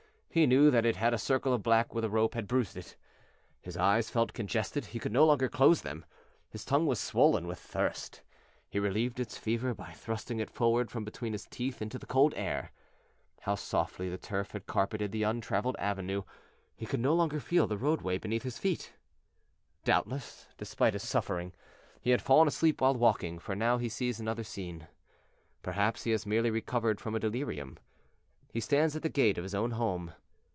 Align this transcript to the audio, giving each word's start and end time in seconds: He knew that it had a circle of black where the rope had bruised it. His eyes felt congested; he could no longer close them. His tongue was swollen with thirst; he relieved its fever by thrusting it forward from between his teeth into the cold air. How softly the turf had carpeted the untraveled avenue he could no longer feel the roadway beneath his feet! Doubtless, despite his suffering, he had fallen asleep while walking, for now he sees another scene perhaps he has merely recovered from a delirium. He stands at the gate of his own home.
He 0.33 0.47
knew 0.47 0.71
that 0.71 0.85
it 0.85 0.95
had 0.95 1.13
a 1.13 1.17
circle 1.17 1.53
of 1.53 1.61
black 1.61 1.93
where 1.93 2.03
the 2.03 2.09
rope 2.09 2.35
had 2.35 2.47
bruised 2.47 2.77
it. 2.77 2.95
His 3.59 3.75
eyes 3.75 4.09
felt 4.09 4.31
congested; 4.31 4.85
he 4.85 4.97
could 4.97 5.11
no 5.11 5.25
longer 5.25 5.49
close 5.49 5.81
them. 5.81 6.05
His 6.49 6.63
tongue 6.63 6.85
was 6.85 7.01
swollen 7.01 7.47
with 7.47 7.59
thirst; 7.59 8.21
he 8.69 8.79
relieved 8.79 9.19
its 9.19 9.37
fever 9.37 9.73
by 9.73 9.91
thrusting 9.91 10.39
it 10.39 10.49
forward 10.49 10.89
from 10.89 11.03
between 11.03 11.33
his 11.33 11.45
teeth 11.47 11.81
into 11.81 11.99
the 11.99 12.05
cold 12.05 12.33
air. 12.37 12.71
How 13.41 13.55
softly 13.55 14.07
the 14.09 14.17
turf 14.17 14.51
had 14.51 14.67
carpeted 14.67 15.11
the 15.11 15.23
untraveled 15.23 15.75
avenue 15.79 16.21
he 16.77 16.85
could 16.85 17.01
no 17.01 17.13
longer 17.13 17.41
feel 17.41 17.67
the 17.67 17.75
roadway 17.77 18.17
beneath 18.17 18.43
his 18.43 18.57
feet! 18.57 18.93
Doubtless, 19.83 20.47
despite 20.57 20.93
his 20.93 21.03
suffering, 21.03 21.51
he 21.99 22.11
had 22.11 22.21
fallen 22.21 22.47
asleep 22.47 22.79
while 22.79 22.95
walking, 22.95 23.37
for 23.37 23.53
now 23.53 23.77
he 23.77 23.89
sees 23.89 24.17
another 24.17 24.45
scene 24.45 24.87
perhaps 25.61 26.05
he 26.05 26.11
has 26.11 26.25
merely 26.25 26.49
recovered 26.51 27.01
from 27.01 27.15
a 27.15 27.19
delirium. 27.19 27.77
He 28.53 28.59
stands 28.61 28.95
at 28.97 29.01
the 29.01 29.09
gate 29.09 29.37
of 29.37 29.43
his 29.43 29.55
own 29.55 29.71
home. 29.71 30.13